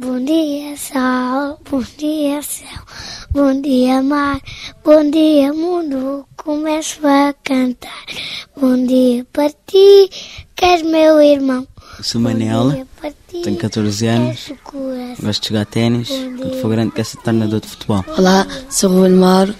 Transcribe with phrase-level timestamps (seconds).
[0.00, 2.68] Bom dia, sol, bom dia, céu,
[3.32, 4.40] bom dia, mar,
[4.84, 6.24] bom dia, mundo.
[6.36, 8.04] Começo a cantar.
[8.56, 10.08] Bom dia para ti,
[10.54, 11.66] que és meu irmão.
[12.00, 12.86] Sou Manela,
[13.42, 14.52] tenho 14 anos,
[15.20, 16.08] gosto de jogar ténis.
[16.08, 18.04] Quando for grande, quero ser treinador de futebol.
[18.16, 19.52] Olá, sou Ruben Mauro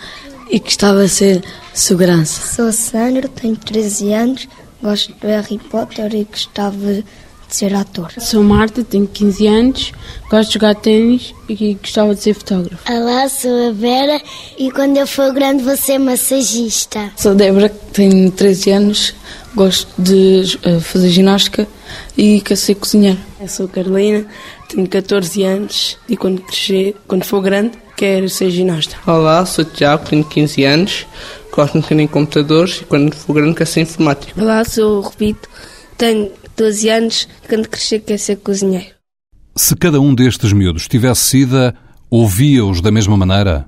[0.48, 1.44] e gostava de ser
[1.74, 2.54] segurança.
[2.54, 4.48] Sou Sandro, tenho 13 anos,
[4.80, 7.02] gosto de Harry Potter e gostava
[7.48, 8.12] de ser ator.
[8.18, 9.92] Sou Marta, tenho 15 anos,
[10.30, 12.92] gosto de jogar ténis e gostava de ser fotógrafo.
[12.92, 14.20] Olá, sou a Vera
[14.58, 17.10] e quando eu for grande vou ser massagista.
[17.16, 19.14] Sou Débora, tenho 13 anos,
[19.54, 21.66] gosto de uh, fazer ginástica
[22.16, 23.18] e quero ser cozinheiro.
[23.40, 24.26] Eu sou Carolina,
[24.68, 28.96] tenho 14 anos e quando crescer, quando for grande, quero ser ginasta.
[29.06, 31.06] Olá, sou Tiago, tenho 15 anos,
[31.50, 34.38] gosto de mexer em computadores e quando for grande quero ser informático.
[34.38, 35.48] Olá, sou o Rubito,
[35.96, 38.86] tenho 12 anos, quando crescer quero ser cozinheiro.
[39.56, 41.74] Se cada um destes miúdos tivesse sida,
[42.10, 43.66] ouvia-os da mesma maneira?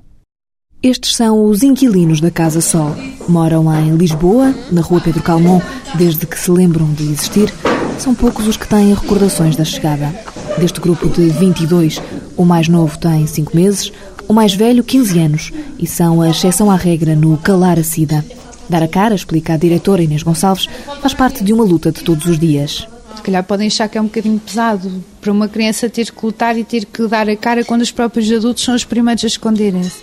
[0.83, 2.93] Estes são os inquilinos da Casa Sol.
[3.29, 5.61] Moram em Lisboa, na rua Pedro Calmon,
[5.95, 7.53] desde que se lembram de existir.
[7.97, 10.13] São poucos os que têm recordações da chegada.
[10.57, 12.01] Deste grupo de 22,
[12.35, 13.91] o mais novo tem 5 meses,
[14.27, 18.25] o mais velho 15 anos e são a exceção à regra no calar a sida.
[18.71, 20.65] Dar a cara, explica a diretora Inês Gonçalves,
[21.01, 22.87] faz parte de uma luta de todos os dias.
[23.17, 26.57] Se calhar podem achar que é um bocadinho pesado para uma criança ter que lutar
[26.57, 29.97] e ter que dar a cara quando os próprios adultos são os primeiros a esconderem-se.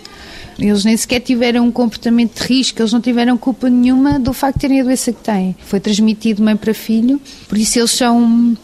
[0.59, 4.57] Eles nem sequer tiveram um comportamento de risco, eles não tiveram culpa nenhuma do facto
[4.57, 5.55] de terem a doença que têm.
[5.65, 8.55] Foi transmitido mãe para filho, por isso eles são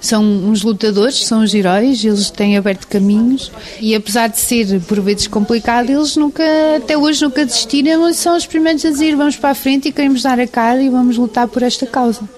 [0.00, 5.00] são uns lutadores, são os heróis, eles têm aberto caminhos e apesar de ser por
[5.00, 6.44] vezes complicado, eles nunca,
[6.76, 9.92] até hoje nunca desistiram, eles são os primeiros a dizer vamos para a frente e
[9.92, 12.28] queremos dar a cara e vamos lutar por esta causa.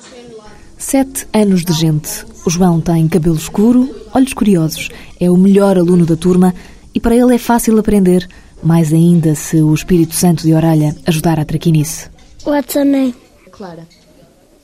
[0.79, 2.25] Sete anos de gente.
[2.45, 4.89] O João tem cabelo escuro, olhos curiosos,
[5.21, 6.53] é o melhor aluno da turma
[6.93, 8.29] e para ele é fácil aprender
[8.63, 12.09] mais ainda se o Espírito Santo de Oralha ajudar a traquinice.
[12.45, 13.15] What's your name?
[13.51, 13.87] Clara.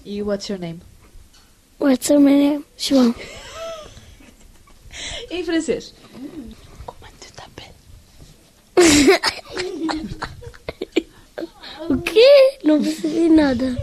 [0.04, 0.80] E what's your name?
[1.78, 2.64] What's your name?
[2.76, 3.14] João.
[5.30, 5.94] em francês?
[7.20, 7.74] Tu t'appelles?
[11.88, 12.58] o quê?
[12.64, 13.76] Não percebi nada.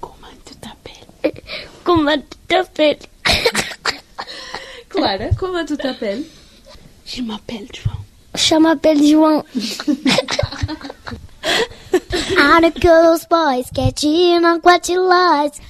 [0.00, 1.06] Comment tu t'appelles?
[1.84, 2.98] Comment tu t'appelles?
[4.88, 6.24] Clara, comment tu t'appelles?
[7.06, 7.96] Je m'appelle João.
[8.34, 9.44] Je m'appelle João.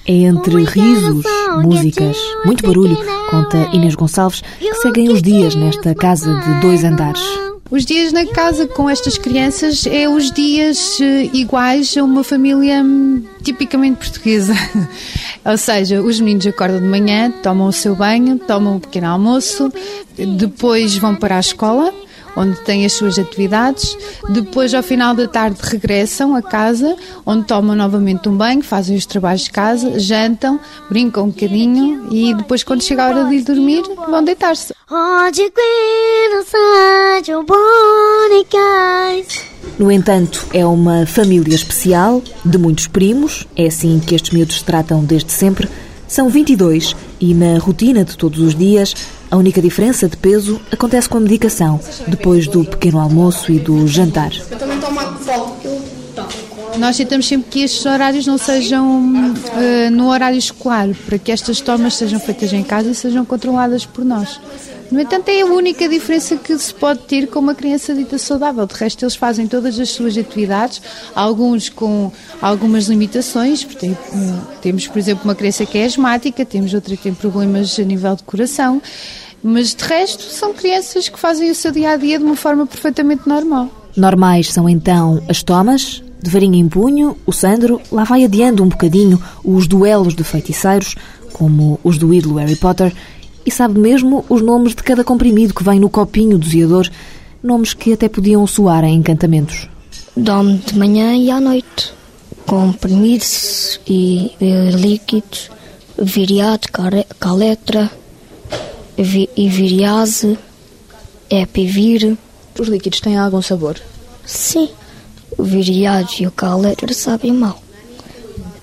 [0.07, 1.25] É entre risos,
[1.61, 2.97] músicas, muito barulho,
[3.29, 7.21] conta Inês Gonçalves, que seguem os dias nesta casa de dois andares.
[7.69, 10.97] Os dias na casa com estas crianças é os dias
[11.33, 12.85] iguais a uma família
[13.43, 14.53] tipicamente portuguesa.
[15.43, 19.07] Ou seja, os meninos acordam de manhã, tomam o seu banho, tomam o um pequeno
[19.07, 19.71] almoço,
[20.37, 21.93] depois vão para a escola
[22.35, 23.97] onde têm as suas atividades.
[24.29, 29.05] Depois, ao final da tarde, regressam a casa, onde tomam novamente um banho, fazem os
[29.05, 30.59] trabalhos de casa, jantam,
[30.89, 34.73] brincam um bocadinho e depois, quando chega a hora de ir dormir, vão deitar-se.
[39.77, 44.63] No entanto, é uma família especial, de muitos primos, é assim que estes miúdos se
[44.63, 45.69] tratam desde sempre.
[46.11, 48.93] São 22 e, na rotina de todos os dias,
[49.31, 53.87] a única diferença de peso acontece com a medicação, depois do pequeno almoço e do
[53.87, 54.33] jantar.
[54.51, 55.81] Eu também tomo álcool
[56.77, 61.61] Nós tentamos sempre que estes horários não sejam uh, no horário escolar, para que estas
[61.61, 64.37] tomas sejam feitas em casa e sejam controladas por nós.
[64.91, 68.65] No entanto, é a única diferença que se pode ter com uma criança dita saudável.
[68.65, 70.81] De resto, eles fazem todas as suas atividades,
[71.15, 73.65] alguns com algumas limitações.
[74.61, 78.15] Temos, por exemplo, uma criança que é asmática, temos outra que tem problemas a nível
[78.17, 78.81] de coração.
[79.41, 82.67] Mas de resto, são crianças que fazem o seu dia a dia de uma forma
[82.67, 83.69] perfeitamente normal.
[83.95, 88.67] Normais são então as tomas, de varinha em punho, o Sandro lá vai adiando um
[88.67, 90.95] bocadinho os duelos de feiticeiros,
[91.33, 92.93] como os do ídolo Harry Potter,
[93.45, 96.89] e sabe mesmo os nomes de cada comprimido que vem no copinho doseador,
[97.41, 99.67] nomes que até podiam soar em encantamentos.
[100.15, 101.93] Dome de manhã e à noite,
[102.45, 105.49] comprimidos e, e líquidos,
[105.97, 106.69] viriato,
[107.19, 107.89] caletra,
[108.97, 110.37] vi, e viriase,
[111.29, 112.17] epivir.
[112.59, 113.77] Os líquidos têm algum sabor?
[114.25, 114.69] Sim,
[115.37, 117.61] o viriado e o caletra sabem mal.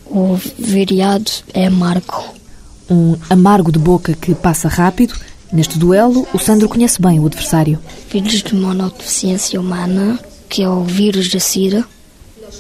[0.06, 2.37] O viriado é amargo
[2.90, 5.14] um amargo de boca que passa rápido.
[5.52, 7.78] Neste duelo, o Sandro conhece bem o adversário.
[8.10, 10.18] Vírus de monodeficiência humana,
[10.48, 11.84] que é o vírus da SIDA,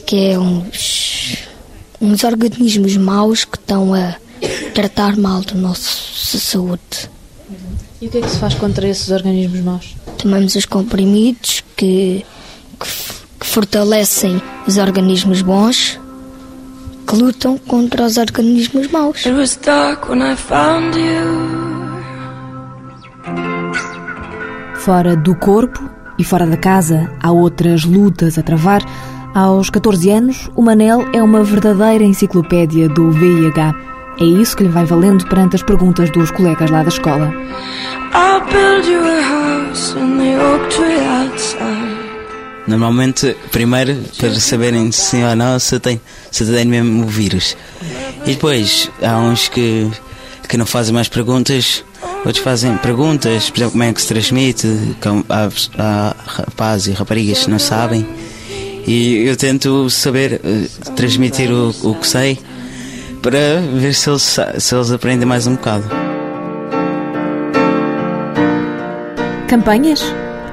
[0.06, 1.38] que é uns,
[2.00, 4.14] uns organismos maus que estão a
[4.74, 7.10] tratar mal da nossa saúde.
[8.00, 9.96] E o que é que se faz contra esses organismos maus?
[10.16, 12.24] Tomamos os comprimidos que,
[12.78, 12.86] que,
[13.40, 15.98] que fortalecem os organismos bons
[17.08, 19.24] que lutam contra os organismos maus.
[19.24, 21.58] It was dark when I found you.
[24.76, 25.80] Fora do corpo
[26.18, 28.82] e fora da casa há outras lutas a travar.
[29.34, 33.74] Aos 14 anos, o Manel é uma verdadeira enciclopédia do VIH.
[34.20, 37.32] É isso que lhe vai valendo perante as perguntas dos colegas lá da escola.
[42.68, 45.98] Normalmente, primeiro, para saberem sim ou não, se tem,
[46.30, 47.56] se tem mesmo o vírus.
[48.26, 49.90] E depois, há uns que,
[50.46, 51.82] que não fazem mais perguntas,
[52.26, 54.68] outros fazem perguntas, por exemplo, como é que se transmite,
[55.30, 55.48] há,
[55.78, 58.06] há rapazes e raparigas que não sabem.
[58.86, 62.38] E eu tento saber, uh, transmitir o, o que sei,
[63.22, 65.88] para ver se eles, se eles aprendem mais um bocado.
[69.48, 70.02] Campanhas?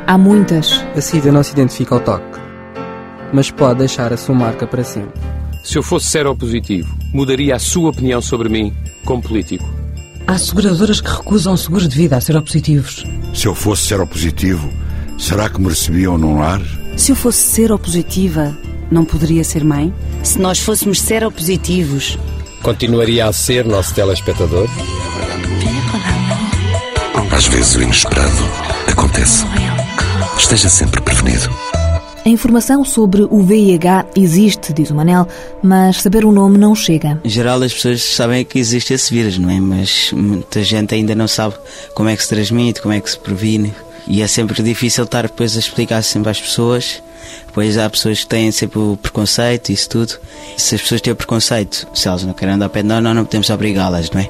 [0.07, 0.83] Há muitas.
[0.95, 2.39] A SIDA não se identifica ao toque,
[3.33, 5.19] mas pode deixar a sua marca para sempre.
[5.63, 8.71] Se eu fosse seropositivo, mudaria a sua opinião sobre mim
[9.03, 9.67] como político.
[10.27, 13.03] Há seguradoras que recusam seguros de vida a seropositivos.
[13.33, 14.69] Se eu fosse seropositivo,
[15.17, 16.61] será que me recebiam num lar?
[16.95, 18.55] Se eu fosse seropositiva,
[18.91, 19.91] não poderia ser mãe?
[20.21, 22.19] Se nós fôssemos seropositivos,
[22.61, 24.67] continuaria a ser nosso telespectador?
[27.31, 28.31] Às vezes o inesperado
[28.87, 29.45] acontece.
[30.37, 31.49] Esteja sempre prevenido.
[32.25, 35.27] A informação sobre o VIH existe, diz o Manel,
[35.61, 37.21] mas saber o nome não chega.
[37.23, 39.59] Em geral, as pessoas sabem que existe esse vírus, não é?
[39.59, 41.53] Mas muita gente ainda não sabe
[41.93, 43.73] como é que se transmite, como é que se previne.
[44.07, 47.01] E é sempre difícil estar depois a explicar sempre às pessoas.
[47.45, 50.17] Depois há pessoas que têm sempre o preconceito, isso tudo.
[50.57, 53.03] Se as pessoas têm o preconceito, se elas não querem andar ao pé de nós,
[53.03, 54.29] nós não podemos obrigá-las, não é?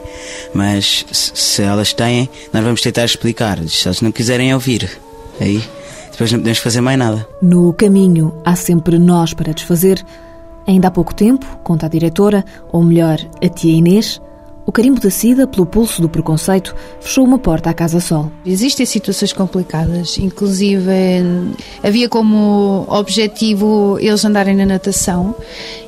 [0.53, 3.57] Mas se elas têm, nós vamos tentar explicar.
[3.69, 4.99] Se elas não quiserem ouvir,
[5.39, 5.63] aí
[6.15, 7.27] depois não podemos fazer mais nada.
[7.41, 10.03] No caminho há sempre nós para desfazer.
[10.65, 14.19] Ainda há pouco tempo, conta a diretora, ou melhor, a tia Inês,
[14.65, 18.31] o carimbo da SIDA, pelo pulso do preconceito, fechou uma porta à Casa Sol.
[18.43, 20.89] Existem situações complicadas, inclusive
[21.83, 25.35] havia como objetivo eles andarem na natação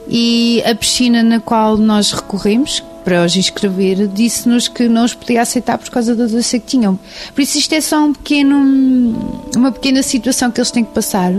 [0.07, 5.41] e a piscina na qual nós recorremos, para os inscrever, disse-nos que não os podia
[5.41, 6.99] aceitar por causa da doença que tinham.
[7.33, 8.57] Por isso isto é só um pequeno,
[9.55, 11.31] uma pequena situação que eles têm que passar.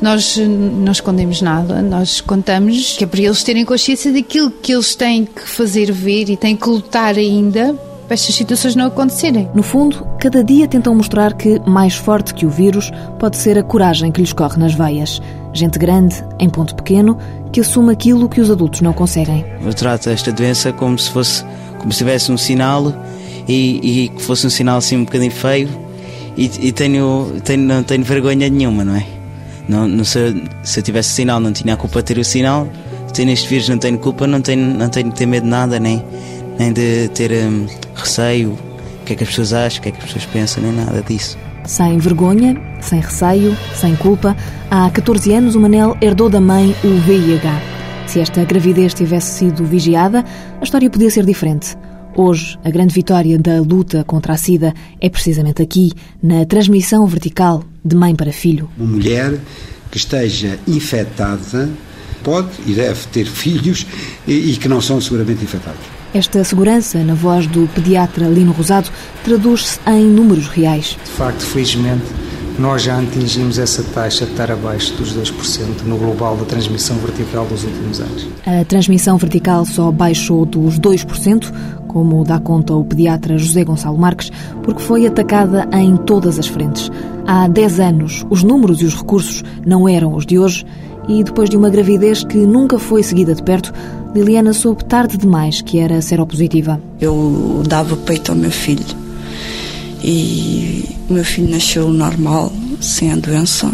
[0.00, 4.94] Nós não escondemos nada, nós contamos que é para eles terem consciência daquilo que eles
[4.94, 7.76] têm que fazer ver e têm que lutar ainda
[8.06, 9.50] para estas situações não acontecerem.
[9.52, 13.64] No fundo, cada dia tentam mostrar que, mais forte que o vírus, pode ser a
[13.64, 15.20] coragem que lhes corre nas veias.
[15.52, 17.18] Gente grande, em ponto pequeno,
[17.56, 19.42] que assume aquilo que os adultos não conseguem.
[19.64, 21.42] Eu trato esta doença como se fosse,
[21.78, 22.92] como se tivesse um sinal
[23.48, 25.66] e, que fosse um sinal assim um bocadinho feio
[26.36, 29.06] e, e tenho, tenho, não tenho vergonha nenhuma, não é?
[29.66, 32.68] Não, não se, se eu tivesse sinal, não tinha a culpa de ter o sinal.
[33.14, 35.80] Tenho este vírus, não tenho culpa, não tenho, não tenho de ter medo de nada,
[35.80, 36.04] nem,
[36.58, 38.50] nem de ter hum, receio,
[39.00, 40.72] o que é que as pessoas acham, o que é que as pessoas pensam, nem
[40.72, 41.38] nada disso.
[41.66, 44.36] Sem vergonha, sem receio, sem culpa,
[44.70, 47.60] há 14 anos o Manel herdou da mãe o VIH.
[48.06, 50.24] Se esta gravidez tivesse sido vigiada,
[50.60, 51.76] a história podia ser diferente.
[52.16, 55.92] Hoje, a grande vitória da luta contra a SIDA é precisamente aqui,
[56.22, 58.70] na transmissão vertical de mãe para filho.
[58.78, 59.38] Uma mulher
[59.90, 61.68] que esteja infectada
[62.22, 63.86] pode e deve ter filhos
[64.26, 65.80] e, e que não são seguramente infectados.
[66.16, 68.88] Esta segurança, na voz do pediatra Lino Rosado,
[69.22, 70.96] traduz-se em números reais.
[71.04, 72.06] De facto, felizmente,
[72.58, 77.44] nós já atingimos essa taxa de estar abaixo dos 2% no global da transmissão vertical
[77.44, 78.26] dos últimos anos.
[78.46, 81.52] A transmissão vertical só baixou dos 2%,
[81.86, 84.32] como dá conta o pediatra José Gonçalo Marques,
[84.62, 86.90] porque foi atacada em todas as frentes.
[87.26, 90.64] Há 10 anos, os números e os recursos não eram os de hoje
[91.08, 93.72] e depois de uma gravidez que nunca foi seguida de perto,
[94.16, 96.80] Liliana soube tarde demais que era seropositiva.
[96.98, 98.86] Eu dava peito ao meu filho
[100.02, 103.70] e o meu filho nasceu normal, sem a doença,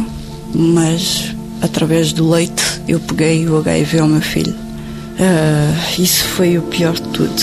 [0.52, 4.52] mas através do leite eu peguei o HIV ao meu filho.
[4.52, 7.42] Uh, isso foi o pior de tudo.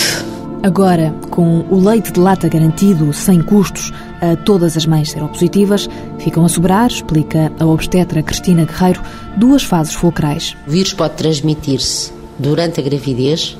[0.62, 3.90] Agora, com o leite de lata garantido, sem custos,
[4.20, 5.88] a todas as mães seropositivas,
[6.18, 9.00] ficam a sobrar, explica a obstetra Cristina Guerreiro,
[9.38, 10.54] duas fases fulcrais.
[10.66, 13.56] O vírus pode transmitir-se durante a gravidez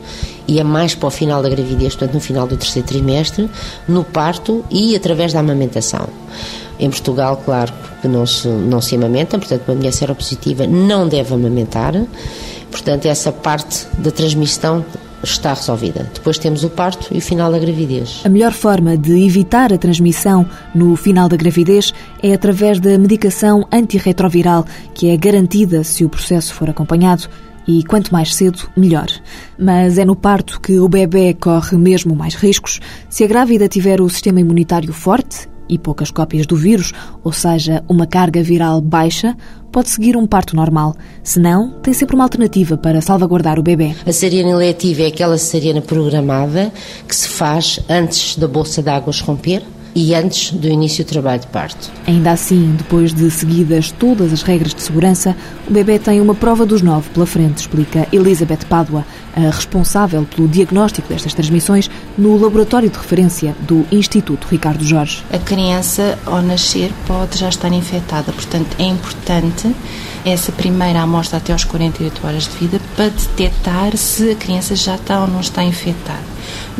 [0.48, 3.48] e é mais para o final da gravidez, portanto, no final do terceiro trimestre,
[3.86, 6.08] no parto e através da amamentação.
[6.78, 11.34] Em Portugal, claro que não se, não se amamenta, portanto, uma mulher seropositiva não deve
[11.34, 11.94] amamentar,
[12.70, 14.84] portanto, essa parte da transmissão
[15.22, 16.10] está resolvida.
[16.14, 18.22] Depois temos o parto e o final da gravidez.
[18.24, 23.66] A melhor forma de evitar a transmissão no final da gravidez é através da medicação
[23.70, 27.28] antirretroviral, que é garantida se o processo for acompanhado
[27.66, 29.08] e quanto mais cedo, melhor.
[29.58, 32.80] Mas é no parto que o bebê corre mesmo mais riscos.
[33.08, 37.84] Se a grávida tiver o sistema imunitário forte e poucas cópias do vírus, ou seja,
[37.88, 39.36] uma carga viral baixa,
[39.70, 40.96] pode seguir um parto normal.
[41.22, 43.94] Se não, tem sempre uma alternativa para salvaguardar o bebê.
[44.04, 46.72] A cesariana eletiva é aquela cesariana programada
[47.06, 49.62] que se faz antes da bolsa de águas romper
[49.94, 51.90] e antes do início do trabalho de parto.
[52.06, 55.36] Ainda assim, depois de seguidas todas as regras de segurança,
[55.68, 59.04] o bebê tem uma prova dos nove pela frente, explica Elizabeth Pádua,
[59.34, 65.22] a responsável pelo diagnóstico destas transmissões no laboratório de referência do Instituto Ricardo Jorge.
[65.32, 69.74] A criança, ao nascer, pode já estar infectada, portanto, é importante
[70.24, 74.96] essa primeira amostra até aos 48 horas de vida para detectar se a criança já
[74.96, 76.29] está ou não está infectada.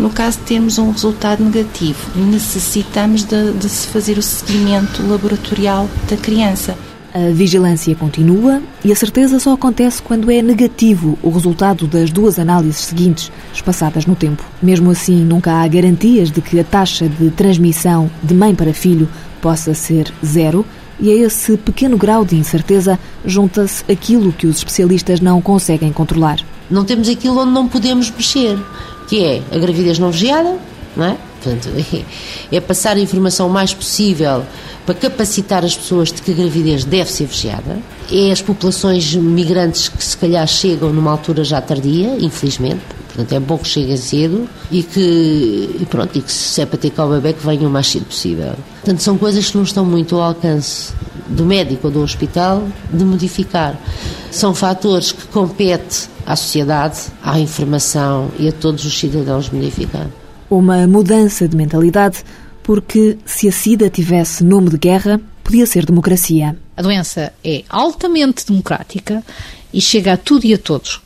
[0.01, 5.91] No caso de termos um resultado negativo, necessitamos de, de se fazer o seguimento laboratorial
[6.09, 6.75] da criança.
[7.13, 12.39] A vigilância continua e a certeza só acontece quando é negativo o resultado das duas
[12.39, 14.43] análises seguintes, espaçadas no tempo.
[14.63, 19.07] Mesmo assim, nunca há garantias de que a taxa de transmissão de mãe para filho
[19.43, 20.65] possa ser zero,
[20.99, 26.39] e a esse pequeno grau de incerteza junta-se aquilo que os especialistas não conseguem controlar.
[26.71, 28.57] Não temos aquilo onde não podemos mexer,
[29.11, 30.57] que é a gravidez não vigiada,
[30.97, 31.17] não é?
[31.43, 31.69] Portanto,
[32.53, 34.45] é passar a informação o mais possível
[34.87, 37.79] para capacitar as pessoas de que a gravidez deve ser vigiada.
[38.11, 42.83] É as populações migrantes que se calhar chegam numa altura já tardia, infelizmente.
[43.09, 46.79] Portanto, é bom que cheguem cedo e que, e pronto, e que se é para
[46.79, 48.55] ter cá o bebê que venha o mais cedo possível.
[48.77, 50.93] Portanto, são coisas que não estão muito ao alcance
[51.31, 53.79] do médico ou do hospital de modificar.
[54.31, 60.07] São fatores que compete à sociedade, à informação e a todos os cidadãos modificar.
[60.49, 62.25] Uma mudança de mentalidade,
[62.63, 66.57] porque se a SIDA tivesse nome de guerra, podia ser democracia.
[66.77, 69.23] A doença é altamente democrática
[69.73, 71.01] e chega a tudo e a todos.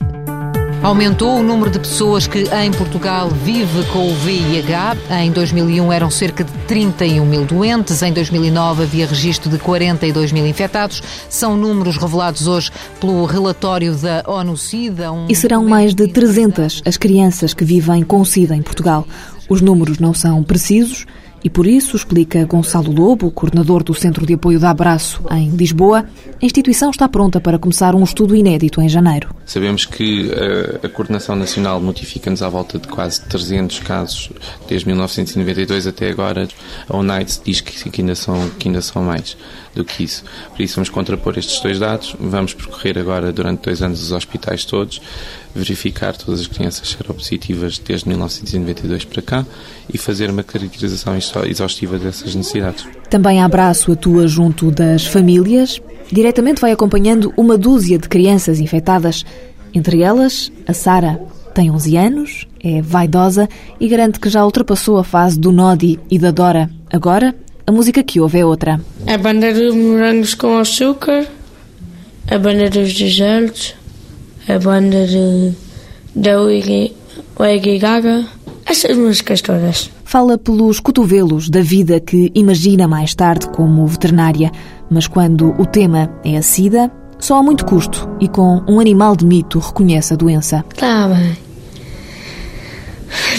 [0.85, 4.95] Aumentou o número de pessoas que em Portugal vive com o VIH.
[5.23, 10.47] Em 2001 eram cerca de 31 mil doentes, em 2009 havia registro de 42 mil
[10.47, 11.03] infectados.
[11.31, 15.11] São números revelados hoje pelo relatório da ONU-SIDA.
[15.11, 19.09] Um e serão mais de 300 as crianças que vivem com SIDA em Portugal.
[19.49, 21.07] Os números não são precisos
[21.45, 26.07] e por isso, explica Gonçalo Lobo, coordenador do Centro de Apoio da Abraço em Lisboa,
[26.43, 29.29] a instituição está pronta para começar um estudo inédito em janeiro.
[29.45, 34.31] Sabemos que a, eh, a Coordenação Nacional notifica-nos à volta de quase 300 casos
[34.67, 36.49] desde 1992 até agora.
[36.89, 39.37] A UNAIDS diz que, que, ainda são, que ainda são mais
[39.75, 40.25] do que isso.
[40.51, 42.15] Por isso, vamos contrapor estes dois dados.
[42.19, 45.01] Vamos percorrer agora, durante dois anos, os hospitais todos,
[45.55, 49.47] verificar todas as crianças seropositivas desde 1992 para cá
[49.93, 51.15] e fazer uma caracterização
[51.47, 52.87] exaustiva dessas necessidades.
[53.11, 55.81] Também a Abraço atua junto das famílias.
[56.11, 59.25] Diretamente vai acompanhando uma dúzia de crianças infectadas,
[59.73, 61.21] entre elas a Sara.
[61.55, 66.19] Tem 11 anos, é vaidosa e garante que já ultrapassou a fase do Nodi e
[66.19, 66.69] da Dora.
[66.93, 67.35] Agora,
[67.67, 68.81] a música que ouve é outra.
[69.07, 71.27] A banda de morangos com açúcar,
[72.31, 73.75] a banda dos desertos,
[74.49, 75.53] a banda de,
[76.15, 78.27] da Lady Gaga,
[78.67, 79.91] essas músicas todas.
[80.05, 84.53] Fala pelos cotovelos da vida que imagina mais tarde como veterinária,
[84.91, 89.17] mas quando o tema é a sida, só a muito custo e com um animal
[89.17, 90.65] de mito reconhece a doença.
[90.77, 91.37] Tá bem.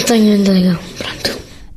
[0.06, 1.35] Tenho um dragão, pronto.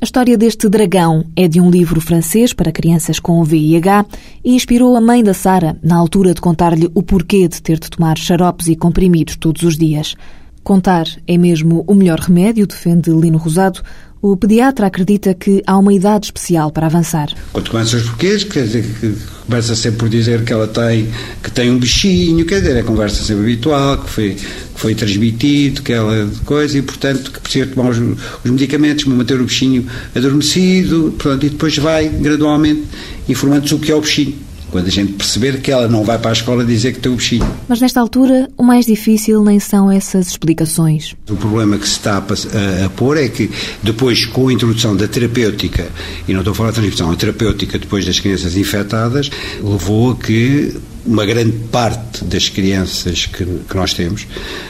[0.09, 4.07] A história deste dragão é de um livro francês para crianças com VIH
[4.43, 7.91] e inspirou a mãe da Sara na altura de contar-lhe o porquê de ter de
[7.91, 10.15] tomar xaropes e comprimidos todos os dias.
[10.63, 13.83] Contar é mesmo o melhor remédio, defende Lino Rosado,
[14.21, 17.29] o pediatra acredita que há uma idade especial para avançar.
[17.53, 21.07] Quando começa os porquês, quer dizer, que começa sempre por dizer que ela tem,
[21.41, 25.81] que tem um bichinho, quer dizer, é conversa sempre habitual, que foi, que foi transmitido,
[25.81, 31.15] que ela coisa, e portanto que precisa tomar os, os medicamentos manter o bichinho adormecido,
[31.17, 32.83] pronto, e depois vai gradualmente
[33.27, 36.31] informando-se o que é o bichinho quando a gente perceber que ela não vai para
[36.31, 37.47] a escola dizer que tem o bichinho.
[37.67, 41.15] Mas nesta altura, o mais difícil nem são essas explicações.
[41.29, 43.49] O problema que se está a, a, a pôr é que
[43.83, 45.89] depois, com a introdução da terapêutica,
[46.27, 49.29] e não estou a falar de transmissão, a terapêutica depois das crianças infectadas,
[49.61, 54.27] levou a que uma grande parte das crianças que, que, nós temos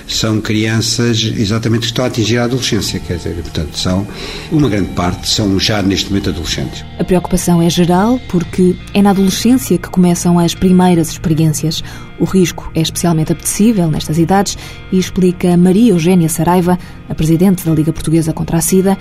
[0.07, 4.07] são crianças exatamente que estão a atingir a adolescência, quer dizer, portanto, são
[4.51, 6.83] uma grande parte são já neste momento adolescentes.
[6.97, 11.83] A preocupação é geral porque é na adolescência que começam as primeiras experiências.
[12.19, 14.57] O risco é especialmente apetecível nestas idades
[14.91, 18.97] e explica Maria Eugénia Saraiva, a presidente da Liga Portuguesa contra a SIDA,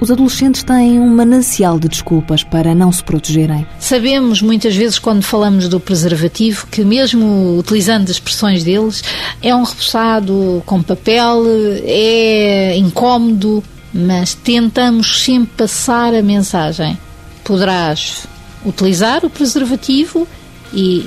[0.00, 3.66] os adolescentes têm um manancial de desculpas para não se protegerem.
[3.78, 9.04] Sabemos muitas vezes, quando falamos do preservativo, que mesmo utilizando as expressões deles,
[9.42, 11.42] é um repousado com papel,
[11.84, 16.98] é incómodo, mas tentamos sempre passar a mensagem.
[17.44, 18.26] Poderás
[18.64, 20.26] utilizar o preservativo
[20.72, 21.06] e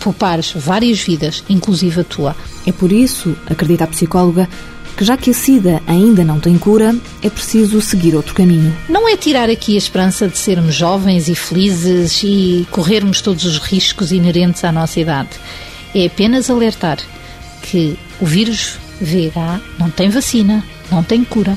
[0.00, 2.36] poupares várias vidas, inclusive a tua.
[2.66, 4.48] É por isso, acredita a psicóloga,
[4.96, 8.74] que já que a SIDA ainda não tem cura, é preciso seguir outro caminho.
[8.88, 13.58] Não é tirar aqui a esperança de sermos jovens e felizes e corrermos todos os
[13.58, 15.30] riscos inerentes à nossa idade.
[15.94, 16.98] É apenas alertar
[17.62, 21.56] que o vírus VH não tem vacina, não tem cura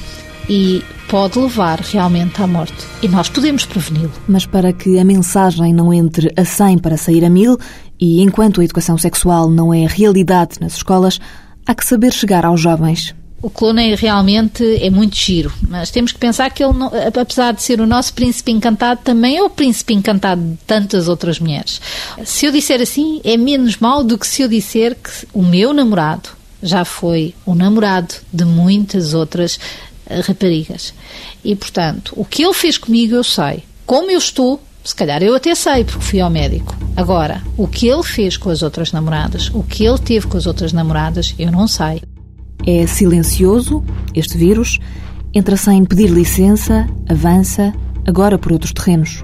[0.50, 2.86] e pode levar realmente à morte.
[3.02, 4.12] E nós podemos preveni-lo.
[4.28, 7.58] Mas para que a mensagem não entre a 100 para sair a mil,
[8.00, 11.20] e enquanto a educação sexual não é realidade nas escolas,
[11.66, 13.16] há que saber chegar aos jovens.
[13.40, 16.74] O Clooney realmente é muito giro, mas temos que pensar que ele,
[17.20, 21.40] apesar de ser o nosso príncipe encantado, também é o príncipe encantado de tantas outras
[21.40, 21.80] mulheres.
[22.26, 25.72] Se eu disser assim, é menos mal do que se eu disser que o meu
[25.72, 26.30] namorado
[26.64, 29.60] já foi o namorado de muitas outras
[30.08, 30.92] eh, raparigas.
[31.44, 33.64] E, portanto, o que ele fez comigo eu sei.
[33.86, 36.76] Como eu estou, se calhar eu até sei, porque fui ao médico.
[36.96, 40.48] Agora, o que ele fez com as outras namoradas, o que ele teve com as
[40.48, 42.02] outras namoradas, eu não sei.
[42.70, 43.82] É silencioso,
[44.14, 44.78] este vírus,
[45.34, 47.74] entra sem pedir licença, avança,
[48.06, 49.24] agora por outros terrenos.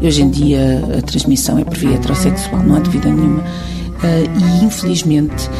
[0.00, 3.44] Hoje em dia a transmissão é por via heterossexual, não há dúvida nenhuma.
[4.02, 5.50] Ah, e infelizmente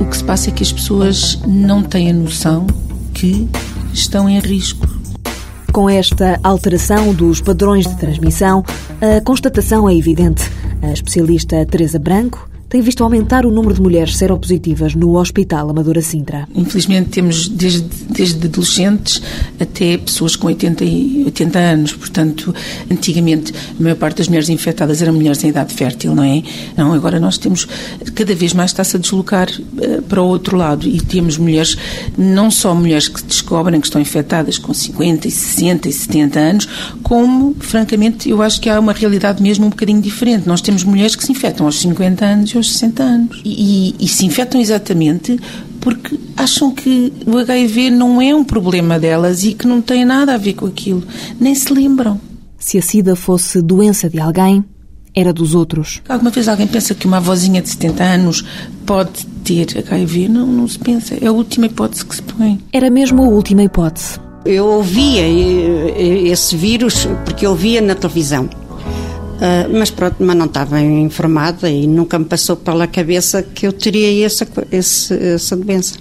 [0.00, 2.66] o que se passa é que as pessoas não têm a noção
[3.12, 3.48] que
[3.92, 4.88] estão em risco.
[5.72, 8.64] Com esta alteração dos padrões de transmissão,
[9.00, 10.42] a constatação é evidente.
[10.82, 16.02] A especialista Teresa Branco tem visto aumentar o número de mulheres seropositivas no Hospital Amadora
[16.02, 16.48] Sintra.
[16.54, 19.22] Infelizmente temos desde, desde adolescentes
[19.60, 20.84] até pessoas com 80,
[21.26, 22.54] 80 anos, portanto,
[22.90, 26.42] antigamente a maior parte das mulheres infectadas eram mulheres em idade fértil, não é?
[26.76, 27.66] Não, agora nós temos,
[28.14, 31.76] cada vez mais está-se a deslocar uh, para o outro lado e temos mulheres,
[32.16, 36.68] não só mulheres que descobrem que estão infectadas com 50, 60 e 70 anos,
[37.02, 40.46] como, francamente, eu acho que há uma realidade mesmo um bocadinho diferente.
[40.46, 43.42] Nós temos mulheres que se infectam aos 50 anos e aos 60 anos.
[43.44, 45.38] E, e, e se infectam exatamente
[45.80, 50.34] porque acham que o HIV não é um problema delas e que não tem nada
[50.34, 51.02] a ver com aquilo.
[51.38, 52.20] Nem se lembram.
[52.58, 54.64] Se a SIDA fosse doença de alguém,
[55.14, 56.02] era dos outros.
[56.08, 58.44] Alguma vez alguém pensa que uma avózinha de 70 anos
[58.84, 60.28] pode ter HIV?
[60.28, 61.14] Não, não se pensa.
[61.20, 62.58] É a última hipótese que se põe.
[62.72, 64.18] Era mesmo a última hipótese.
[64.44, 68.48] Eu ouvia eh, eh, esse vírus porque eu via na televisão.
[69.44, 73.72] Uh, mas pronto, mas não estava informada e nunca me passou pela cabeça que eu
[73.74, 75.98] teria essa, essa doença.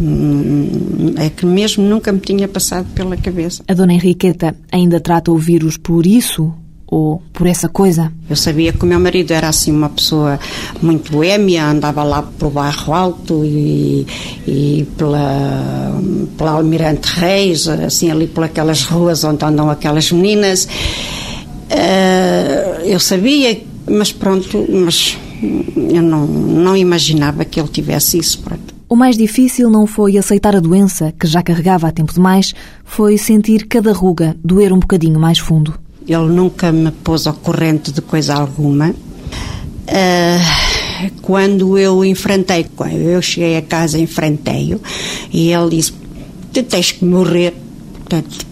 [0.00, 3.62] Hum, é que mesmo nunca me tinha passado pela cabeça.
[3.68, 6.54] A dona Henriqueta ainda trata o vírus por isso?
[6.86, 8.10] Ou por essa coisa?
[8.28, 10.40] Eu sabia que o meu marido era assim uma pessoa
[10.82, 14.06] muito boêmia, andava lá pelo bairro alto e,
[14.48, 16.00] e pela,
[16.36, 20.66] pela Almirante Reis, assim ali por aquelas ruas onde andam aquelas meninas.
[21.70, 25.16] Uh, eu sabia, mas pronto, mas
[25.76, 28.40] eu não, não imaginava que ele tivesse isso.
[28.40, 28.74] Pronto.
[28.88, 32.52] O mais difícil não foi aceitar a doença, que já carregava há tempo demais,
[32.84, 35.78] foi sentir cada ruga doer um bocadinho mais fundo.
[36.08, 38.90] Ele nunca me pôs ao corrente de coisa alguma.
[38.90, 44.80] Uh, quando eu enfrentei, quando eu cheguei a casa, enfrentei-o
[45.32, 45.92] e ele disse:
[46.52, 47.54] Tu tens que morrer,
[47.94, 48.44] portanto,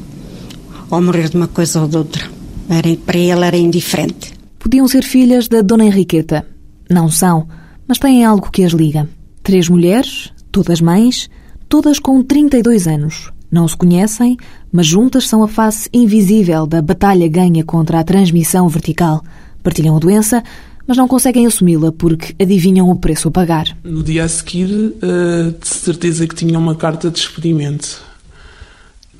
[0.88, 2.37] ou morrer de uma coisa ou de outra.
[2.68, 4.34] Era, para ele era indiferente.
[4.58, 6.46] Podiam ser filhas da Dona Henriqueta.
[6.90, 7.48] Não são,
[7.86, 9.08] mas têm algo que as liga.
[9.42, 11.30] Três mulheres, todas mães,
[11.68, 13.30] todas com 32 anos.
[13.50, 14.36] Não se conhecem,
[14.70, 19.24] mas juntas são a face invisível da batalha ganha contra a transmissão vertical.
[19.62, 20.42] Partilham a doença,
[20.86, 23.74] mas não conseguem assumi-la porque adivinham o preço a pagar.
[23.82, 28.02] No dia a seguir, uh, de certeza que tinha uma carta de despedimento.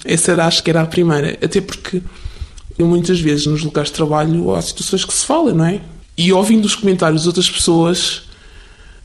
[0.04, 1.38] Essa era, acho que era a primeira.
[1.42, 2.02] Até porque
[2.78, 5.80] eu muitas vezes nos locais de trabalho há situações que se fala, não é?
[6.16, 8.22] E ouvindo os comentários de outras pessoas,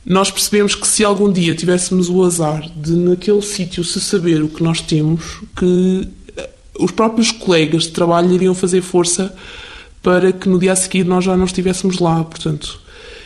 [0.06, 4.50] nós percebemos que se algum dia tivéssemos o azar de naquele sítio se saber o
[4.50, 9.34] que nós temos, que eh, os próprios colegas de trabalho iriam fazer força
[10.02, 12.82] para que no dia a seguir nós já não estivéssemos lá, portanto.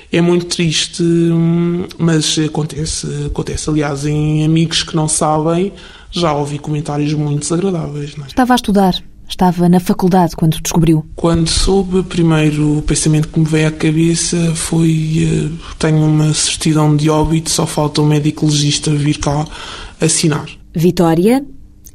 [0.10, 3.70] É muito triste, hum, mas acontece, acontece.
[3.70, 5.74] Aliás, em amigos que não sabem,
[6.12, 8.16] já ouvi comentários muito desagradáveis.
[8.18, 8.28] É?
[8.28, 11.06] Estava a estudar, estava na faculdade quando descobriu.
[11.16, 16.96] Quando soube, primeiro o pensamento que me veio à cabeça foi: eh, tenho uma certidão
[16.96, 19.46] de óbito, só falta o um médico legista vir cá
[20.00, 20.48] assinar.
[20.76, 21.46] Vitória,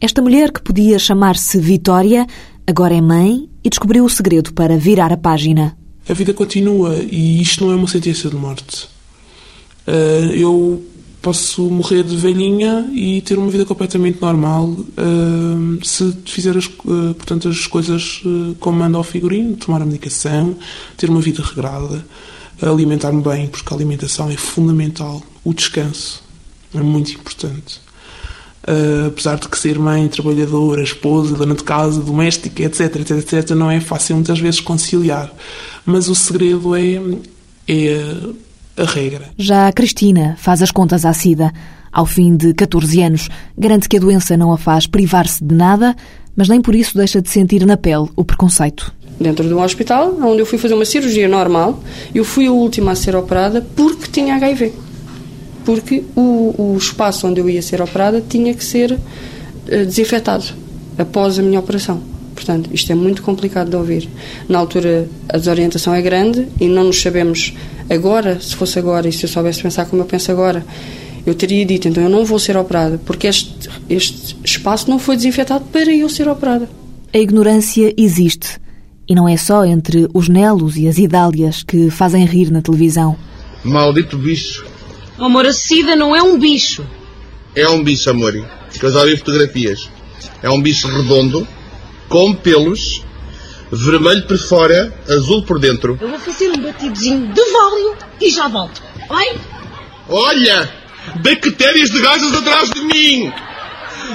[0.01, 2.27] esta mulher que podia chamar-se Vitória,
[2.67, 5.77] agora é mãe e descobriu o segredo para virar a página.
[6.09, 8.89] A vida continua e isto não é uma sentença de morte.
[9.87, 10.83] Eh, eu
[11.23, 17.15] posso morrer de velhinha e ter uma vida completamente normal uh, se fizer as, uh,
[17.15, 20.57] portanto, as coisas uh, como manda ao figurino, tomar a medicação,
[20.97, 22.05] ter uma vida regrada,
[22.61, 25.23] alimentar-me bem, porque a alimentação é fundamental.
[25.45, 26.23] O descanso
[26.75, 27.81] é muito importante.
[29.07, 33.71] apesar de que ser mãe, trabalhadora, esposa, dona de casa, doméstica, etc, etc, etc, não
[33.71, 35.33] é fácil muitas vezes conciliar.
[35.85, 37.01] Mas o segredo é,
[37.67, 38.15] é
[38.77, 39.27] a regra.
[39.37, 41.53] Já a Cristina faz as contas à SIDA.
[41.91, 45.95] Ao fim de 14 anos, garante que a doença não a faz privar-se de nada,
[46.35, 48.93] mas nem por isso deixa de sentir na pele o preconceito.
[49.21, 51.79] Dentro de um hospital, onde eu fui fazer uma cirurgia normal,
[52.15, 54.73] eu fui a última a ser operada porque tinha HIV.
[55.65, 58.99] Porque o, o espaço onde eu ia ser operada tinha que ser uh,
[59.87, 60.45] desinfetado
[60.99, 62.03] após a minha operação.
[62.35, 64.09] Portanto, isto é muito complicado de ouvir.
[64.49, 67.55] Na altura, a desorientação é grande e não nos sabemos
[67.89, 70.65] Agora, se fosse agora e se eu soubesse pensar como eu penso agora,
[71.25, 75.17] eu teria dito, então eu não vou ser operada, porque este, este espaço não foi
[75.17, 76.69] desinfetado para eu ser operada.
[77.15, 78.61] A ignorância existe.
[79.09, 83.17] E não é só entre os Nelos e as Idálias que fazem rir na televisão.
[83.63, 84.65] Maldito bicho.
[85.19, 86.85] Amor, a sida não é um bicho.
[87.55, 88.33] É um bicho, amor.
[88.73, 89.91] Que eu já vi fotografias.
[90.43, 91.47] É um bicho redondo,
[92.09, 93.05] com pelos,
[93.73, 95.99] vermelho por fora, azul por dentro.
[96.01, 98.83] Eu vou fazer um batidozinho de vóleo e já volto.
[99.09, 99.27] Vai?
[100.09, 100.71] Olha!
[101.23, 103.33] Bactérias de gajas atrás de mim!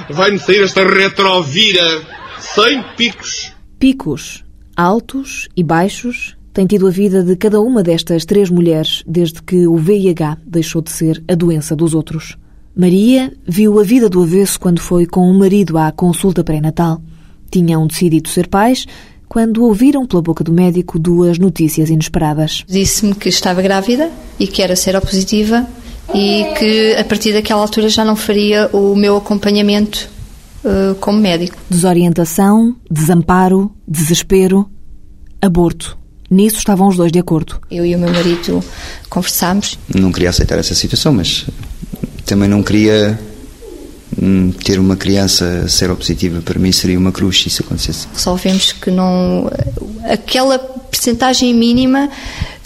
[0.10, 2.02] Vai-me sair esta retrovira
[2.39, 3.52] sem picos.
[3.80, 4.43] Picos,
[4.76, 9.67] altos e baixos, tem tido a vida de cada uma destas três mulheres desde que
[9.67, 12.38] o VIH deixou de ser a doença dos outros.
[12.76, 17.02] Maria viu a vida do avesso quando foi com o marido à consulta pré-natal.
[17.52, 18.86] Tinham decidido ser pais,
[19.27, 22.63] quando ouviram pela boca do médico duas notícias inesperadas.
[22.67, 24.09] Disse-me que estava grávida
[24.39, 25.67] e que era seropositiva
[26.13, 30.09] e que a partir daquela altura já não faria o meu acompanhamento
[30.63, 31.57] uh, como médico.
[31.69, 34.69] Desorientação, desamparo, desespero,
[35.41, 35.97] aborto.
[36.29, 37.59] Nisso estavam os dois de acordo.
[37.71, 38.61] Eu e o meu marido
[39.09, 39.79] conversámos.
[39.93, 41.45] Não queria aceitar essa situação, mas
[42.25, 43.17] também não queria
[44.63, 48.08] ter uma criança seropositiva para mim seria uma cruz se isso acontecesse.
[48.13, 49.50] Resolvemos que não
[50.06, 52.10] aquela percentagem mínima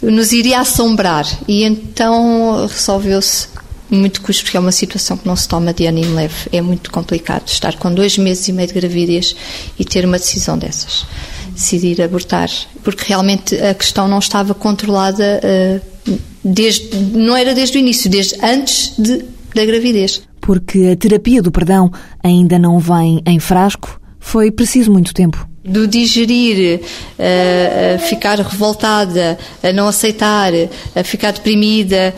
[0.02, 3.48] nos iria assombrar e então resolveu-se
[3.90, 6.48] muito custo porque é uma situação que não se toma de ânimo leve.
[6.54, 9.36] É muito complicado estar com dois meses e meio de gravidez
[9.78, 11.06] e ter uma decisão dessas.
[11.54, 12.50] Decidir abortar,
[12.84, 18.36] porque realmente a questão não estava controlada uh, desde, não era desde o início, desde
[18.42, 21.90] antes de, da gravidez porque a terapia do perdão
[22.22, 25.48] ainda não vem em frasco, foi preciso muito tempo.
[25.64, 26.82] Do digerir,
[27.18, 30.52] a, ficar revoltada, a não aceitar,
[30.94, 32.14] a ficar deprimida,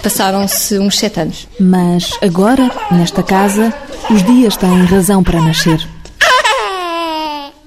[0.00, 1.48] passaram-se uns sete anos.
[1.58, 3.74] Mas agora, nesta casa,
[4.08, 5.84] os dias têm razão para nascer.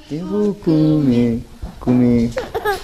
[0.09, 1.41] Eu vou comer,
[1.81, 2.29] comer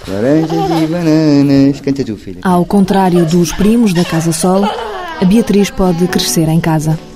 [0.06, 1.80] laranjas e bananas.
[1.80, 2.40] Canta tu, filha.
[2.42, 4.64] Ao contrário dos primos da Casa Sol,
[5.20, 7.09] a Beatriz pode crescer em casa.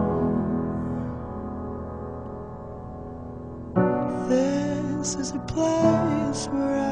[4.31, 6.92] This is a place where I